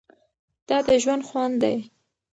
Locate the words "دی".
1.63-1.77